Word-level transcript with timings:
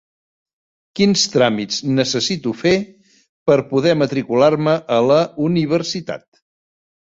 Quins 0.99 1.25
tràmits 1.33 1.81
necessito 1.99 2.55
fer 2.63 2.73
per 3.51 3.59
poder 3.75 3.95
matricular-me 4.03 4.77
a 4.99 5.01
la 5.13 5.23
universitat? 5.53 6.31